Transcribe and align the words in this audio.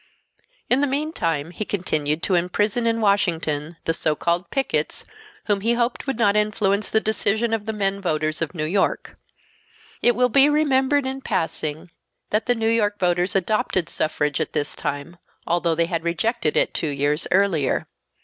In 0.67 0.81
the 0.81 0.87
meantime 0.87 1.51
he 1.51 1.63
continued 1.63 2.23
to 2.23 2.33
imprison 2.33 2.87
in 2.87 3.01
Washington 3.01 3.77
the 3.85 3.93
"so 3.93 4.15
called 4.15 4.49
pickets" 4.49 5.05
whom 5.45 5.61
he 5.61 5.73
hoped 5.73 6.07
would 6.07 6.17
not 6.17 6.35
influence 6.35 6.89
the 6.89 6.99
decision 6.99 7.53
of 7.53 7.67
the 7.67 7.71
men 7.71 8.01
voters 8.01 8.41
of 8.41 8.55
New 8.55 8.65
York. 8.65 9.15
It 10.01 10.15
will 10.15 10.27
be 10.29 10.49
remembered, 10.49 11.05
in 11.05 11.21
passing, 11.21 11.91
that 12.31 12.47
the 12.47 12.55
New 12.55 12.67
York 12.69 12.97
voters 12.97 13.35
adopted 13.35 13.89
suffrage 13.89 14.41
at 14.41 14.53
this 14.53 14.73
time, 14.75 15.17
although 15.45 15.75
they 15.75 15.85
had 15.85 16.03
rejected 16.03 16.57
it 16.57 16.73
two 16.73 16.87
years 16.89 17.27
earlier. 17.29 17.87